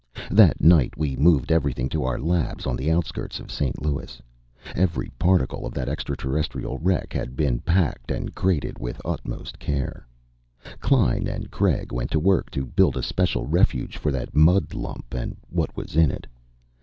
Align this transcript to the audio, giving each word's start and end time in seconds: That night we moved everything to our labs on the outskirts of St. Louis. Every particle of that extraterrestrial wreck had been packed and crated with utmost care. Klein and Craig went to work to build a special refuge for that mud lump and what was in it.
That 0.31 0.59
night 0.59 0.97
we 0.97 1.15
moved 1.15 1.51
everything 1.51 1.87
to 1.89 2.03
our 2.05 2.17
labs 2.19 2.65
on 2.65 2.75
the 2.75 2.89
outskirts 2.89 3.39
of 3.39 3.51
St. 3.51 3.83
Louis. 3.83 4.19
Every 4.73 5.11
particle 5.19 5.63
of 5.63 5.75
that 5.75 5.87
extraterrestrial 5.87 6.79
wreck 6.79 7.13
had 7.13 7.35
been 7.35 7.59
packed 7.59 8.09
and 8.09 8.33
crated 8.33 8.79
with 8.79 8.99
utmost 9.05 9.59
care. 9.59 10.07
Klein 10.79 11.27
and 11.27 11.51
Craig 11.51 11.91
went 11.93 12.09
to 12.09 12.19
work 12.19 12.49
to 12.49 12.65
build 12.65 12.97
a 12.97 13.03
special 13.03 13.45
refuge 13.45 13.95
for 13.95 14.11
that 14.11 14.35
mud 14.35 14.73
lump 14.73 15.13
and 15.13 15.37
what 15.51 15.77
was 15.77 15.95
in 15.95 16.09
it. 16.09 16.25